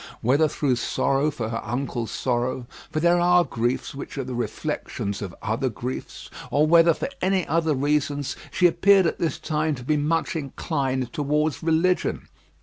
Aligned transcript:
Whether 0.21 0.47
through 0.47 0.77
sorrow 0.77 1.29
for 1.29 1.49
her 1.49 1.61
uncle's 1.63 2.09
sorrow 2.09 2.65
for 2.89 2.99
there 2.99 3.19
are 3.19 3.43
griefs 3.43 3.93
which 3.93 4.17
are 4.17 4.23
the 4.23 4.33
reflections 4.33 5.21
of 5.21 5.35
other 5.43 5.69
griefs 5.69 6.31
or 6.49 6.65
whether 6.65 6.95
for 6.95 7.07
any 7.21 7.45
other 7.47 7.75
reasons, 7.75 8.35
she 8.49 8.65
appeared 8.65 9.05
at 9.05 9.19
this 9.19 9.37
time 9.37 9.75
to 9.75 9.83
be 9.83 9.97
much 9.97 10.35
inclined 10.35 11.13
towards 11.13 11.61
religion. 11.61 12.27